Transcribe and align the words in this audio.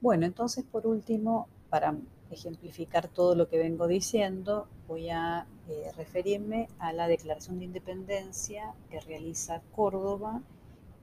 Bueno, 0.00 0.26
entonces 0.26 0.64
por 0.64 0.86
último, 0.86 1.48
para 1.70 1.96
ejemplificar 2.30 3.08
todo 3.08 3.34
lo 3.34 3.48
que 3.48 3.58
vengo 3.58 3.88
diciendo, 3.88 4.68
voy 4.86 5.10
a 5.10 5.48
eh, 5.68 5.90
referirme 5.96 6.68
a 6.78 6.92
la 6.92 7.08
Declaración 7.08 7.58
de 7.58 7.64
Independencia 7.64 8.74
que 8.90 9.00
realiza 9.00 9.60
Córdoba 9.74 10.40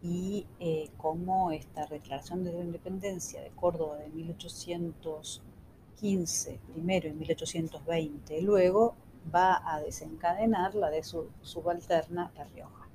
y 0.01 0.47
eh, 0.61 0.89
cómo 0.97 1.51
esta 1.51 1.85
Declaración 1.87 2.45
de 2.45 2.51
Independencia 2.51 3.41
de 3.41 3.49
Córdoba 3.49 3.97
de 3.97 4.07
1815, 4.09 6.59
primero 6.71 7.09
en 7.09 7.19
1820, 7.19 8.41
luego 8.43 8.95
va 9.33 9.73
a 9.73 9.81
desencadenar 9.81 10.73
la 10.73 10.89
de 10.89 11.03
su 11.03 11.27
subalterna 11.41 12.31
La 12.37 12.45
Rioja. 12.45 12.87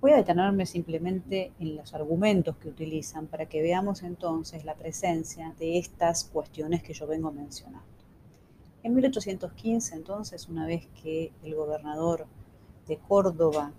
Voy 0.00 0.12
a 0.12 0.16
detenerme 0.16 0.64
simplemente 0.64 1.50
en 1.58 1.74
los 1.74 1.92
argumentos 1.92 2.56
que 2.58 2.68
utilizan 2.68 3.26
para 3.26 3.46
que 3.46 3.60
veamos 3.60 4.04
entonces 4.04 4.64
la 4.64 4.76
presencia 4.76 5.52
de 5.58 5.76
estas 5.76 6.22
cuestiones 6.22 6.84
que 6.84 6.92
yo 6.92 7.08
vengo 7.08 7.32
mencionando. 7.32 7.84
En 8.84 8.94
1815, 8.94 9.96
entonces, 9.96 10.48
una 10.48 10.66
vez 10.66 10.86
que 11.02 11.32
el 11.42 11.56
gobernador 11.56 12.26
de 12.86 12.96
Córdoba 12.98 13.72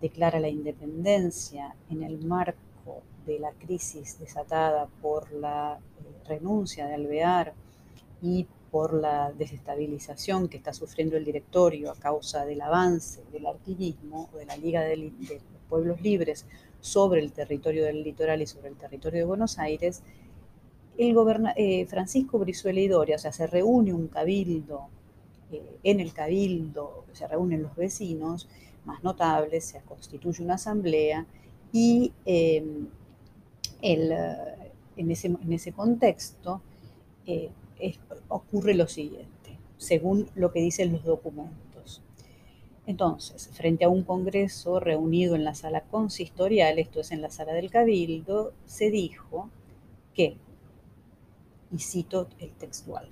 declara 0.00 0.38
la 0.38 0.48
independencia 0.48 1.74
en 1.90 2.04
el 2.04 2.24
marco 2.24 3.02
de 3.26 3.40
la 3.40 3.50
crisis 3.50 4.20
desatada 4.20 4.86
por 5.02 5.32
la 5.32 5.80
eh, 5.80 6.28
renuncia 6.28 6.86
de 6.86 6.94
Alvear 6.94 7.54
y 8.22 8.46
por 8.70 8.94
la 8.94 9.32
desestabilización 9.32 10.48
que 10.48 10.58
está 10.58 10.72
sufriendo 10.72 11.16
el 11.16 11.24
directorio 11.24 11.90
a 11.90 11.96
causa 11.96 12.44
del 12.44 12.60
avance 12.60 13.24
del 13.32 13.46
arquillismo 13.46 14.28
o 14.32 14.36
de 14.38 14.46
la 14.46 14.56
Liga 14.56 14.82
del, 14.82 15.12
pueblos 15.68 16.00
libres 16.00 16.46
sobre 16.80 17.20
el 17.20 17.32
territorio 17.32 17.84
del 17.84 18.02
litoral 18.02 18.42
y 18.42 18.46
sobre 18.46 18.68
el 18.68 18.76
territorio 18.76 19.20
de 19.20 19.24
Buenos 19.26 19.58
Aires, 19.58 20.02
el 20.98 21.14
eh, 21.56 21.86
Francisco 21.86 22.38
Brizuela 22.38 22.80
y 22.80 22.88
Doria, 22.88 23.16
o 23.16 23.18
sea, 23.18 23.32
se 23.32 23.46
reúne 23.46 23.92
un 23.92 24.08
cabildo, 24.08 24.88
eh, 25.52 25.78
en 25.82 26.00
el 26.00 26.12
cabildo 26.12 27.04
se 27.12 27.26
reúnen 27.26 27.62
los 27.62 27.76
vecinos 27.76 28.48
más 28.84 29.02
notables, 29.04 29.64
se 29.64 29.80
constituye 29.80 30.42
una 30.42 30.54
asamblea 30.54 31.26
y 31.72 32.12
eh, 32.24 32.64
en, 33.82 35.10
ese, 35.10 35.26
en, 35.26 35.52
ese, 35.52 35.72
contexto 35.72 36.62
ocurre 38.28 38.74
lo 38.74 38.86
siguiente, 38.86 39.58
según 39.76 40.30
lo 40.34 40.50
que 40.50 40.60
dicen 40.60 40.92
los 40.92 41.04
documentos. 41.04 41.65
Entonces, 42.86 43.50
frente 43.52 43.84
a 43.84 43.88
un 43.88 44.04
Congreso 44.04 44.78
reunido 44.78 45.34
en 45.34 45.44
la 45.44 45.54
sala 45.54 45.82
consistorial, 45.82 46.78
esto 46.78 47.00
es 47.00 47.10
en 47.10 47.20
la 47.20 47.30
sala 47.30 47.52
del 47.52 47.70
Cabildo, 47.70 48.52
se 48.64 48.90
dijo 48.90 49.50
que, 50.14 50.36
y 51.72 51.78
cito 51.80 52.28
el 52.38 52.52
textual, 52.52 53.08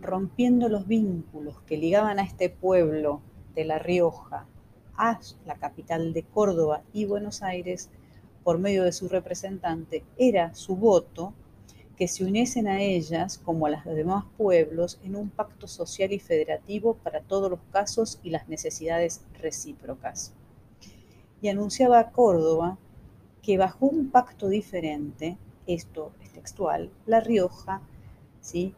rompiendo 0.00 0.68
los 0.68 0.86
vínculos 0.86 1.60
que 1.62 1.76
ligaban 1.76 2.20
a 2.20 2.22
este 2.22 2.48
pueblo 2.48 3.20
de 3.56 3.64
La 3.64 3.80
Rioja 3.80 4.46
a 4.96 5.18
la 5.46 5.56
capital 5.56 6.12
de 6.12 6.22
Córdoba 6.22 6.82
y 6.92 7.04
Buenos 7.04 7.42
Aires, 7.42 7.90
por 8.44 8.58
medio 8.58 8.84
de 8.84 8.92
su 8.92 9.08
representante, 9.08 10.04
era 10.16 10.54
su 10.54 10.76
voto 10.76 11.34
que 11.98 12.06
se 12.06 12.24
uniesen 12.24 12.68
a 12.68 12.80
ellas, 12.80 13.38
como 13.38 13.66
a 13.66 13.70
los 13.70 13.84
demás 13.84 14.24
pueblos, 14.36 15.00
en 15.02 15.16
un 15.16 15.30
pacto 15.30 15.66
social 15.66 16.12
y 16.12 16.20
federativo 16.20 16.94
para 16.94 17.22
todos 17.22 17.50
los 17.50 17.58
casos 17.72 18.20
y 18.22 18.30
las 18.30 18.48
necesidades 18.48 19.22
recíprocas. 19.42 20.32
Y 21.42 21.48
anunciaba 21.48 21.98
a 21.98 22.12
Córdoba 22.12 22.78
que 23.42 23.58
bajo 23.58 23.86
un 23.86 24.10
pacto 24.10 24.48
diferente, 24.48 25.38
esto 25.66 26.12
es 26.22 26.30
textual, 26.30 26.90
La 27.04 27.18
Rioja 27.18 27.82
¿sí? 28.40 28.74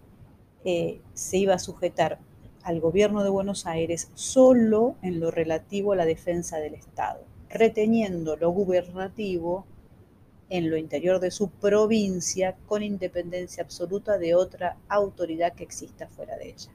Eh, 0.65 1.03
se 1.13 1.37
iba 1.37 1.55
a 1.55 1.59
sujetar 1.59 2.19
al 2.63 2.81
gobierno 2.81 3.23
de 3.23 3.29
Buenos 3.29 3.67
Aires 3.67 4.11
solo 4.14 4.97
en 5.03 5.20
lo 5.20 5.30
relativo 5.30 5.92
a 5.92 5.97
la 5.97 6.07
defensa 6.07 6.57
del 6.57 6.75
Estado, 6.75 7.20
reteniendo 7.51 8.36
lo 8.36 8.51
gubernativo 8.51 9.67
en 10.50 10.68
lo 10.68 10.77
interior 10.77 11.20
de 11.20 11.30
su 11.30 11.48
provincia 11.48 12.56
con 12.66 12.83
independencia 12.83 13.62
absoluta 13.62 14.18
de 14.18 14.34
otra 14.34 14.77
autoridad 14.88 15.55
que 15.55 15.64
exista 15.64 16.08
fuera 16.08 16.36
de 16.36 16.50
ella. 16.50 16.70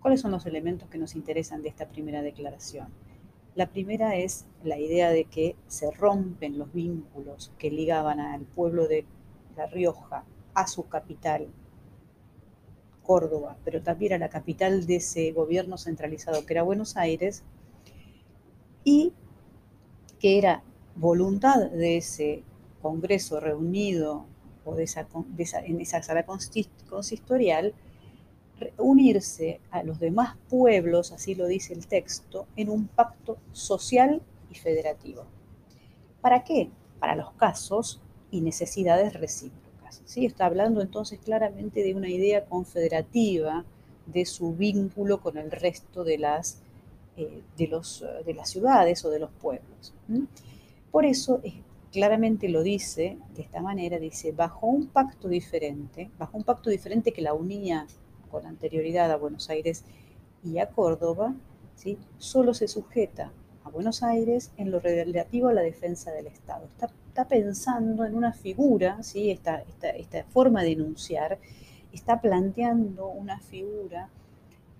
¿Cuáles 0.00 0.22
son 0.22 0.30
los 0.30 0.46
elementos 0.46 0.88
que 0.88 0.98
nos 0.98 1.14
interesan 1.14 1.62
de 1.62 1.68
esta 1.68 1.86
primera 1.86 2.22
declaración? 2.22 2.88
La 3.54 3.68
primera 3.68 4.16
es 4.16 4.46
la 4.64 4.78
idea 4.78 5.10
de 5.10 5.24
que 5.24 5.56
se 5.66 5.90
rompen 5.90 6.58
los 6.58 6.72
vínculos 6.72 7.52
que 7.58 7.70
ligaban 7.70 8.18
al 8.18 8.42
pueblo 8.42 8.88
de 8.88 9.04
La 9.56 9.66
Rioja 9.66 10.24
a 10.54 10.66
su 10.66 10.88
capital, 10.88 11.48
Córdoba, 13.02 13.58
pero 13.64 13.82
también 13.82 14.14
a 14.14 14.18
la 14.18 14.28
capital 14.30 14.86
de 14.86 14.96
ese 14.96 15.32
gobierno 15.32 15.76
centralizado 15.76 16.46
que 16.46 16.54
era 16.54 16.62
Buenos 16.62 16.96
Aires, 16.96 17.44
y 18.84 19.12
que 20.18 20.38
era 20.38 20.62
voluntad 21.00 21.70
de 21.70 21.96
ese 21.96 22.44
Congreso 22.82 23.40
reunido 23.40 24.26
o 24.64 24.74
de 24.74 24.84
esa, 24.84 25.06
en 25.64 25.80
esa 25.80 26.02
sala 26.02 26.24
consistorial, 26.24 27.74
unirse 28.76 29.60
a 29.70 29.82
los 29.82 29.98
demás 29.98 30.36
pueblos, 30.48 31.12
así 31.12 31.34
lo 31.34 31.46
dice 31.46 31.72
el 31.72 31.86
texto, 31.86 32.46
en 32.56 32.68
un 32.68 32.86
pacto 32.86 33.38
social 33.52 34.22
y 34.50 34.54
federativo. 34.54 35.24
¿Para 36.20 36.44
qué? 36.44 36.70
Para 36.98 37.16
los 37.16 37.32
casos 37.32 38.00
y 38.30 38.42
necesidades 38.42 39.14
recíprocas. 39.14 40.02
¿sí? 40.04 40.26
Está 40.26 40.46
hablando 40.46 40.82
entonces 40.82 41.18
claramente 41.18 41.82
de 41.82 41.94
una 41.94 42.08
idea 42.08 42.44
confederativa 42.44 43.64
de 44.06 44.26
su 44.26 44.54
vínculo 44.54 45.20
con 45.20 45.38
el 45.38 45.50
resto 45.50 46.04
de 46.04 46.18
las, 46.18 46.60
eh, 47.16 47.42
de, 47.56 47.66
los, 47.68 48.04
de 48.26 48.34
las 48.34 48.50
ciudades 48.50 49.04
o 49.04 49.10
de 49.10 49.20
los 49.20 49.30
pueblos. 49.30 49.94
Por 50.90 51.04
eso 51.04 51.40
claramente 51.92 52.48
lo 52.48 52.62
dice 52.62 53.18
de 53.34 53.42
esta 53.42 53.60
manera, 53.60 53.98
dice, 53.98 54.32
bajo 54.32 54.66
un 54.66 54.86
pacto 54.86 55.28
diferente, 55.28 56.10
bajo 56.18 56.36
un 56.36 56.44
pacto 56.44 56.70
diferente 56.70 57.12
que 57.12 57.22
la 57.22 57.34
unía 57.34 57.86
con 58.30 58.46
anterioridad 58.46 59.10
a 59.10 59.16
Buenos 59.16 59.50
Aires 59.50 59.84
y 60.44 60.58
a 60.58 60.70
Córdoba, 60.70 61.34
¿sí? 61.74 61.98
solo 62.18 62.54
se 62.54 62.68
sujeta 62.68 63.32
a 63.64 63.70
Buenos 63.70 64.02
Aires 64.02 64.52
en 64.56 64.70
lo 64.70 64.80
relativo 64.80 65.48
a 65.48 65.52
la 65.52 65.62
defensa 65.62 66.12
del 66.12 66.26
Estado. 66.26 66.66
Está, 66.66 66.88
pensando 67.28 68.06
en 68.06 68.14
una 68.14 68.32
figura, 68.32 69.02
¿sí? 69.02 69.30
esta, 69.30 69.62
esta, 69.96 70.24
forma 70.24 70.62
de 70.62 70.72
enunciar, 70.72 71.38
está 71.92 72.20
planteando 72.20 73.08
una 73.08 73.40
figura 73.40 74.08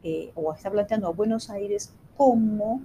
eh, 0.02 0.32
o 0.34 0.50
está 0.54 0.70
planteando 0.70 1.08
a 1.08 1.12
Buenos 1.12 1.50
Aires 1.50 1.92
como 2.16 2.80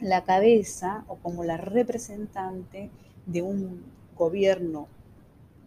la 0.00 0.24
cabeza 0.24 1.04
o 1.08 1.16
como 1.16 1.44
la 1.44 1.58
representante 1.58 2.90
de 3.26 3.42
un 3.42 3.84
gobierno 4.16 4.88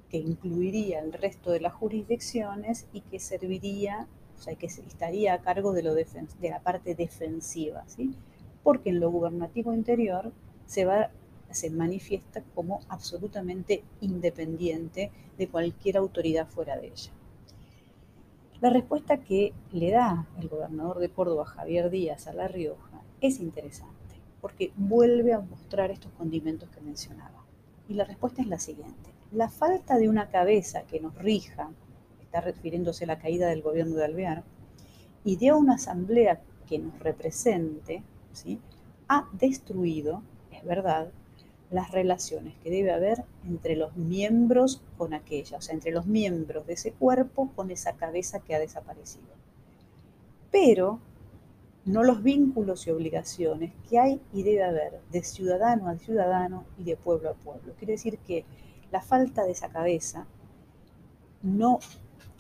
que 0.10 0.18
incluiría 0.18 1.00
el 1.00 1.14
resto 1.14 1.52
de 1.52 1.60
las 1.60 1.74
jurisdicciones 1.74 2.88
y 2.94 3.02
que 3.02 3.20
serviría, 3.20 4.08
o 4.38 4.42
sea, 4.42 4.56
que 4.56 4.66
estaría 4.66 5.34
a 5.34 5.42
cargo 5.42 5.74
de, 5.74 5.84
lo 5.84 5.94
de 5.94 6.06
la 6.42 6.60
parte 6.60 6.96
defensiva, 6.96 7.84
¿sí? 7.88 8.16
porque 8.64 8.90
en 8.90 9.00
lo 9.00 9.12
gubernativo 9.12 9.74
interior 9.74 10.32
se, 10.66 10.86
va, 10.86 11.12
se 11.52 11.70
manifiesta 11.70 12.44
como 12.56 12.82
absolutamente 12.90 13.84
independiente 14.02 15.12
de 15.38 15.48
cualquier 15.48 15.98
autoridad 15.98 16.48
fuera 16.48 16.78
de 16.78 16.88
ella. 16.88 17.12
La 18.62 18.70
respuesta 18.70 19.18
que 19.18 19.54
le 19.72 19.92
da 19.92 20.28
el 20.40 20.48
gobernador 20.48 21.00
de 21.00 21.10
Córdoba, 21.10 21.46
Javier 21.46 21.90
Díaz, 21.90 22.28
a 22.28 22.34
La 22.34 22.48
Rioja, 22.48 23.02
es 23.20 23.40
interesante 23.40 24.13
porque 24.44 24.74
vuelve 24.76 25.32
a 25.32 25.40
mostrar 25.40 25.90
estos 25.90 26.12
condimentos 26.12 26.68
que 26.68 26.82
mencionaba. 26.82 27.46
Y 27.88 27.94
la 27.94 28.04
respuesta 28.04 28.42
es 28.42 28.50
la 28.50 28.60
siguiente. 28.60 29.10
La 29.32 29.50
falta 29.50 29.98
de 29.98 30.10
una 30.10 30.28
cabeza 30.28 30.82
que 30.82 31.00
nos 31.00 31.16
rija, 31.16 31.72
está 32.22 32.42
refiriéndose 32.42 33.06
a 33.06 33.08
la 33.08 33.20
caída 33.20 33.48
del 33.48 33.62
gobierno 33.62 33.96
de 33.96 34.04
Alvear, 34.04 34.44
y 35.24 35.38
de 35.38 35.54
una 35.54 35.76
asamblea 35.76 36.42
que 36.68 36.78
nos 36.78 37.00
represente, 37.00 38.04
ha 39.08 39.30
destruido, 39.32 40.22
es 40.52 40.66
verdad, 40.66 41.08
las 41.72 41.92
relaciones 41.92 42.54
que 42.58 42.70
debe 42.70 42.92
haber 42.92 43.24
entre 43.48 43.78
los 43.78 43.96
miembros 43.96 44.82
con 44.98 45.14
aquella, 45.14 45.60
o 45.60 45.62
sea, 45.62 45.74
entre 45.74 45.92
los 45.92 46.06
miembros 46.06 46.68
de 46.68 46.74
ese 46.74 46.92
cuerpo 46.92 47.50
con 47.56 47.72
esa 47.72 47.94
cabeza 47.94 48.42
que 48.42 48.56
ha 48.56 48.60
desaparecido. 48.60 49.24
Pero 50.52 51.00
no 51.86 52.04
los 52.04 52.24
vínculos 52.24 52.88
y 52.88 52.92
obligaciones 52.92 53.74
que 53.90 54.00
hay 54.00 54.22
y 54.32 54.44
debe 54.44 54.64
haber 54.64 55.02
de 55.12 55.24
ciudadano 55.24 55.90
a 55.90 55.98
ciudadano 55.98 56.66
y 56.78 56.84
de 56.84 56.96
pueblo 56.96 57.30
a 57.30 57.34
pueblo. 57.34 57.74
Quiere 57.78 57.94
decir 57.94 58.20
que 58.20 58.46
la 58.92 59.02
falta 59.02 59.44
de 59.44 59.52
esa 59.52 59.70
cabeza 59.70 60.26
no 61.42 61.80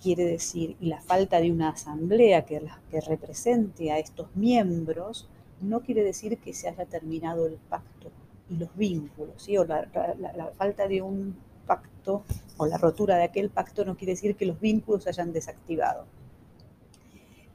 quiere 0.01 0.25
decir, 0.25 0.75
y 0.79 0.87
la 0.87 1.01
falta 1.01 1.39
de 1.39 1.51
una 1.51 1.69
asamblea 1.69 2.45
que, 2.45 2.61
represente 3.07 3.91
a 3.91 3.99
estos 3.99 4.35
miembros, 4.35 5.29
no 5.61 5.81
quiere 5.81 6.03
decir 6.03 6.37
que 6.39 6.53
se 6.53 6.67
haya 6.67 6.85
terminado 6.85 7.47
el 7.47 7.55
pacto 7.55 8.11
y 8.49 8.57
los 8.57 8.75
vínculos, 8.75 9.47
o 9.57 9.63
la, 9.63 10.51
falta 10.57 10.87
de 10.87 11.01
un 11.01 11.37
pacto 11.65 12.23
o 12.57 12.65
la 12.65 12.77
rotura 12.77 13.15
de 13.15 13.23
aquel 13.23 13.49
pacto 13.49 13.85
no 13.85 13.95
quiere 13.95 14.11
decir 14.11 14.35
que 14.35 14.45
los 14.45 14.59
vínculos 14.59 15.03
se 15.03 15.09
hayan 15.09 15.31
desactivado. 15.31 16.05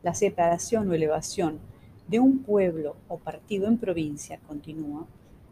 La 0.02 0.14
separación 0.14 0.88
o 0.88 0.94
elevación 0.94 1.60
de 2.08 2.20
un 2.20 2.38
pueblo 2.42 2.96
o 3.08 3.18
partido 3.18 3.68
en 3.68 3.78
provincia, 3.78 4.40
continúa, 4.46 5.06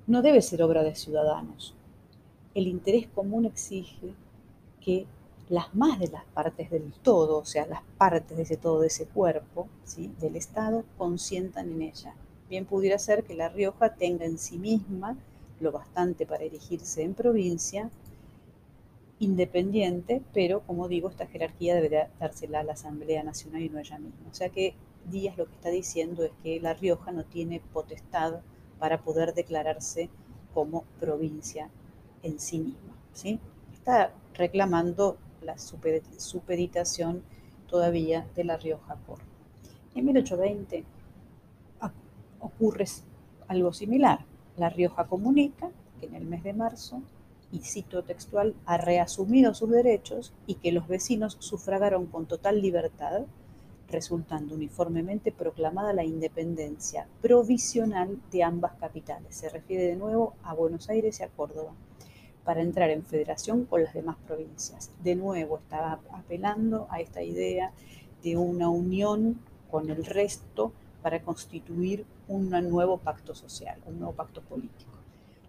no 0.06 0.22
debe 0.22 0.42
ser 0.42 0.62
obra 0.62 0.82
de 0.82 0.94
ciudadanos. 0.94 1.74
El 2.54 2.66
interés 2.66 3.06
común 3.08 3.44
exige 3.44 4.14
que 4.80 5.06
las 5.48 5.74
más 5.74 5.98
de 5.98 6.08
las 6.08 6.24
partes 6.24 6.70
del 6.70 6.92
todo, 7.02 7.38
o 7.38 7.44
sea, 7.44 7.66
las 7.66 7.82
partes 7.98 8.36
de 8.36 8.42
ese 8.42 8.56
todo, 8.56 8.80
de 8.80 8.88
ese 8.88 9.06
cuerpo, 9.06 9.68
¿sí? 9.84 10.10
del 10.20 10.36
Estado, 10.36 10.84
consientan 10.96 11.70
en 11.70 11.82
ella. 11.82 12.14
Bien 12.48 12.64
pudiera 12.64 12.98
ser 12.98 13.24
que 13.24 13.34
La 13.34 13.48
Rioja 13.48 13.94
tenga 13.94 14.24
en 14.24 14.38
sí 14.38 14.58
misma 14.58 15.16
lo 15.60 15.72
bastante 15.72 16.26
para 16.26 16.44
erigirse 16.44 17.02
en 17.02 17.14
provincia, 17.14 17.90
independiente, 19.18 20.22
pero 20.34 20.60
como 20.60 20.88
digo, 20.88 21.08
esta 21.08 21.26
jerarquía 21.26 21.74
debería 21.74 22.10
dársela 22.20 22.60
a 22.60 22.64
la 22.64 22.72
Asamblea 22.72 23.22
Nacional 23.22 23.62
y 23.62 23.68
no 23.68 23.78
ella 23.78 23.98
misma. 23.98 24.28
O 24.30 24.34
sea 24.34 24.50
que 24.50 24.74
Díaz 25.10 25.36
lo 25.36 25.46
que 25.46 25.54
está 25.54 25.70
diciendo 25.70 26.24
es 26.24 26.32
que 26.42 26.60
La 26.60 26.74
Rioja 26.74 27.12
no 27.12 27.24
tiene 27.24 27.60
potestad 27.72 28.40
para 28.78 29.02
poder 29.02 29.34
declararse 29.34 30.10
como 30.52 30.84
provincia 31.00 31.70
en 32.22 32.38
sí 32.38 32.58
misma. 32.58 32.96
¿sí? 33.12 33.40
Está 33.72 34.12
reclamando 34.34 35.16
la 35.42 35.56
supeditación 35.58 37.22
todavía 37.68 38.26
de 38.34 38.44
La 38.44 38.56
Rioja 38.56 38.96
por. 39.06 39.18
En 39.94 40.04
1820 40.04 40.84
ocurre 42.40 42.86
algo 43.48 43.72
similar. 43.72 44.24
La 44.56 44.70
Rioja 44.70 45.06
comunica 45.06 45.70
que 46.00 46.06
en 46.06 46.14
el 46.14 46.24
mes 46.24 46.42
de 46.42 46.52
marzo, 46.52 47.02
y 47.52 47.60
cito 47.60 48.02
textual, 48.02 48.54
ha 48.66 48.76
reasumido 48.76 49.54
sus 49.54 49.70
derechos 49.70 50.32
y 50.46 50.56
que 50.56 50.72
los 50.72 50.88
vecinos 50.88 51.36
sufragaron 51.38 52.06
con 52.06 52.26
total 52.26 52.60
libertad 52.60 53.22
resultando 53.88 54.54
uniformemente 54.54 55.32
proclamada 55.32 55.92
la 55.92 56.04
independencia 56.04 57.06
provisional 57.22 58.18
de 58.30 58.42
ambas 58.42 58.74
capitales. 58.74 59.36
Se 59.36 59.48
refiere 59.48 59.84
de 59.84 59.96
nuevo 59.96 60.34
a 60.42 60.54
Buenos 60.54 60.88
Aires 60.88 61.20
y 61.20 61.22
a 61.22 61.28
Córdoba, 61.28 61.72
para 62.44 62.62
entrar 62.62 62.90
en 62.90 63.04
federación 63.04 63.64
con 63.64 63.82
las 63.82 63.92
demás 63.92 64.16
provincias. 64.24 64.92
De 65.02 65.16
nuevo 65.16 65.58
estaba 65.58 66.00
apelando 66.12 66.86
a 66.90 67.00
esta 67.00 67.22
idea 67.22 67.72
de 68.22 68.36
una 68.36 68.68
unión 68.68 69.40
con 69.68 69.90
el 69.90 70.04
resto 70.04 70.72
para 71.02 71.22
constituir 71.22 72.06
un 72.28 72.50
nuevo 72.50 72.98
pacto 72.98 73.34
social, 73.34 73.80
un 73.86 73.98
nuevo 73.98 74.14
pacto 74.14 74.42
político. 74.42 74.92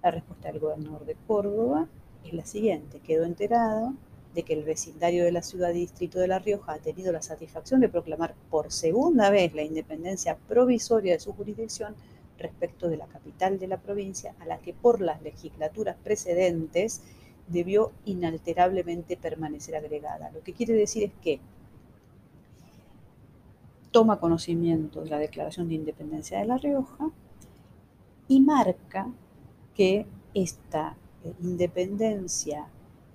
La 0.01 0.12
respuesta 0.12 0.51
del 0.51 0.60
gobernador 0.60 1.06
de 1.06 1.16
Córdoba 1.28 1.88
es 2.24 2.33
la 2.33 2.45
siguiente, 2.45 3.00
quedó 3.00 3.25
enterado 3.25 3.94
de 4.34 4.44
que 4.44 4.54
el 4.54 4.64
vecindario 4.64 5.24
de 5.24 5.32
la 5.32 5.42
ciudad 5.42 5.72
y 5.72 5.80
distrito 5.80 6.20
de 6.20 6.28
La 6.28 6.40
Rioja 6.40 6.74
ha 6.74 6.80
tenido 6.80 7.12
la 7.12 7.22
satisfacción 7.22 7.82
de 7.82 7.90
proclamar 7.90 8.36
por 8.50 8.72
segunda 8.72 9.30
vez 9.30 9.54
la 9.54 9.64
independencia 9.64 10.38
provisoria 10.48 11.14
de 11.14 11.20
su 11.20 11.34
jurisdicción 11.34 11.96
respecto 12.38 12.88
de 12.88 12.98
la 12.98 13.08
capital 13.08 13.60
de 13.60 13.68
la 13.68 13.78
provincia, 13.78 14.36
a 14.40 14.46
la 14.46 14.60
que 14.60 14.74
por 14.74 15.02
las 15.02 15.22
legislaturas 15.22 15.96
precedentes 16.04 17.02
debió 17.48 17.92
inalterablemente 18.06 19.18
permanecer 19.18 19.76
agregada. 19.76 20.32
Lo 20.32 20.42
que 20.44 20.54
quiere 20.54 20.74
decir 20.74 21.04
es 21.04 21.12
que 21.22 21.40
toma 23.92 24.20
conocimiento 24.20 25.02
de 25.02 25.10
la 25.10 25.18
Declaración 25.18 25.70
de 25.70 25.76
Independencia 25.76 26.40
de 26.40 26.46
La 26.46 26.58
Rioja 26.58 27.10
y 28.28 28.42
marca 28.42 29.08
que 29.74 30.06
esta 30.34 30.96
eh, 31.24 31.34
independencia 31.42 32.68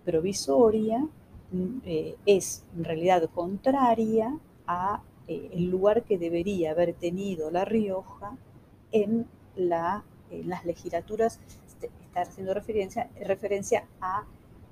provisoria 0.04 1.06
mm, 1.50 1.78
eh, 1.84 2.16
es 2.26 2.64
en 2.76 2.84
realidad 2.84 3.28
contraria 3.34 4.38
a 4.66 5.02
eh, 5.28 5.50
el 5.52 5.70
lugar 5.70 6.02
que 6.04 6.19
debería 6.19 6.72
haber 6.72 6.94
tenido 6.94 7.50
La 7.50 7.64
Rioja 7.64 8.37
en, 8.90 9.26
la, 9.56 10.04
las 10.31 10.64
legislaturas, 10.64 11.40
está 11.75 12.22
haciendo 12.22 12.54
referencia, 12.54 13.10
referencia 13.20 13.87
a 14.00 14.25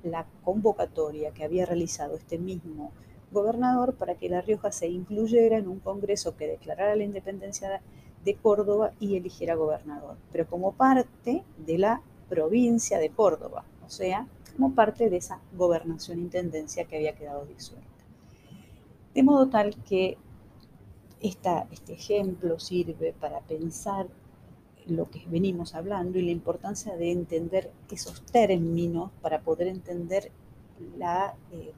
la 0.02 0.26
convocatoria 0.44 1.32
que 1.32 1.44
había 1.44 1.66
realizado 1.66 2.16
este 2.16 2.38
mismo 2.38 2.92
gobernador 3.32 3.94
para 3.94 4.14
que 4.16 4.28
La 4.28 4.40
Rioja 4.40 4.72
se 4.72 4.88
incluyera 4.88 5.56
en 5.56 5.68
un 5.68 5.80
congreso 5.80 6.36
que 6.36 6.46
declarara 6.46 6.96
la 6.96 7.04
independencia 7.04 7.80
de 8.24 8.34
Córdoba 8.34 8.92
y 9.00 9.16
eligiera 9.16 9.54
gobernador, 9.54 10.16
pero 10.32 10.46
como 10.46 10.72
parte 10.72 11.44
de 11.58 11.78
la 11.78 12.02
provincia 12.28 12.98
de 12.98 13.10
Córdoba, 13.10 13.64
o 13.84 13.88
sea, 13.88 14.26
como 14.60 14.74
parte 14.74 15.08
de 15.08 15.16
esa 15.16 15.40
gobernación-intendencia 15.56 16.84
que 16.84 16.96
había 16.96 17.14
quedado 17.14 17.46
disuelta. 17.46 17.88
De 19.14 19.22
modo 19.22 19.48
tal 19.48 19.74
que 19.84 20.18
este 21.18 21.94
ejemplo 21.94 22.58
sirve 22.58 23.14
para 23.18 23.40
pensar 23.40 24.08
lo 24.86 25.08
que 25.10 25.24
venimos 25.28 25.74
hablando 25.74 26.18
y 26.18 26.26
la 26.26 26.32
importancia 26.32 26.94
de 26.94 27.10
entender 27.10 27.70
esos 27.90 28.20
términos 28.26 29.10
para 29.22 29.40
poder 29.40 29.66
entender 29.68 30.30
la 30.98 31.34
eh, 31.52 31.72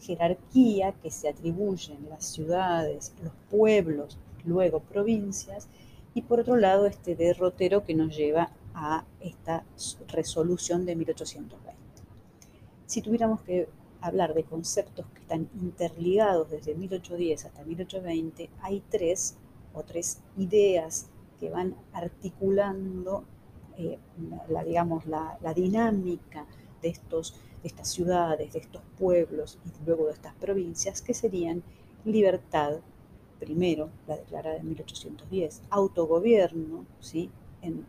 jerarquía 0.00 0.94
que 1.00 1.12
se 1.12 1.28
atribuyen 1.28 2.08
las 2.10 2.24
ciudades, 2.24 3.14
los 3.22 3.32
pueblos, 3.48 4.18
luego 4.44 4.80
provincias, 4.80 5.68
y 6.14 6.22
por 6.22 6.40
otro 6.40 6.56
lado 6.56 6.86
este 6.86 7.14
derrotero 7.14 7.84
que 7.84 7.94
nos 7.94 8.16
lleva 8.16 8.50
a 8.74 9.04
esta 9.20 9.62
resolución 10.08 10.84
de 10.84 10.96
1820. 10.96 11.77
Si 12.88 13.02
tuviéramos 13.02 13.42
que 13.42 13.68
hablar 14.00 14.32
de 14.32 14.44
conceptos 14.44 15.04
que 15.12 15.20
están 15.20 15.50
interligados 15.60 16.48
desde 16.48 16.74
1810 16.74 17.44
hasta 17.44 17.62
1820, 17.62 18.48
hay 18.62 18.82
tres 18.88 19.36
o 19.74 19.82
tres 19.82 20.22
ideas 20.38 21.10
que 21.38 21.50
van 21.50 21.76
articulando 21.92 23.24
eh, 23.76 23.98
la, 24.48 24.64
digamos, 24.64 25.04
la, 25.04 25.36
dinámica 25.54 26.46
de, 26.80 26.88
estos, 26.88 27.38
de 27.62 27.68
estas 27.68 27.88
ciudades, 27.88 28.54
de 28.54 28.60
estos 28.60 28.80
pueblos 28.98 29.58
y 29.66 29.84
luego 29.84 30.06
de 30.06 30.12
estas 30.12 30.32
provincias, 30.36 31.02
que 31.02 31.12
serían 31.12 31.62
libertad, 32.06 32.78
primero, 33.38 33.90
la 34.06 34.16
declarada 34.16 34.56
en 34.56 34.66
1810, 34.66 35.60
autogobierno, 35.68 36.86
¿sí? 37.00 37.30
en 37.60 37.84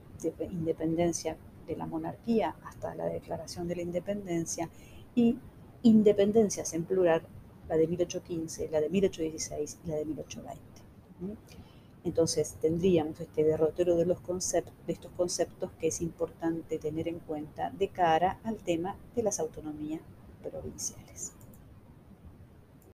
independencia 0.52 1.38
de 1.70 1.78
la 1.78 1.86
monarquía 1.86 2.56
hasta 2.66 2.96
la 2.96 3.06
declaración 3.06 3.68
de 3.68 3.76
la 3.76 3.84
independencia 3.84 4.70
y 5.14 5.38
independencias 5.84 6.74
en 6.74 6.84
plural, 6.84 7.22
la 7.68 7.78
de 7.78 7.88
1815, 7.88 8.70
la 8.72 8.82
de 8.82 8.90
1816 8.90 9.80
y 9.86 9.88
la 9.88 9.96
de 9.98 10.06
1820. 10.06 11.40
Entonces 12.04 12.56
tendríamos 12.60 13.20
este 13.20 13.44
derrotero 13.44 13.96
de, 13.96 14.06
los 14.06 14.20
de 14.24 14.64
estos 14.94 15.12
conceptos 15.12 15.72
que 15.80 15.88
es 15.88 16.02
importante 16.02 16.80
tener 16.80 17.08
en 17.08 17.20
cuenta 17.20 17.70
de 17.70 17.90
cara 17.90 18.40
al 18.44 18.58
tema 18.58 18.98
de 19.16 19.24
las 19.24 19.40
autonomías 19.40 20.02
provinciales. 20.42 21.34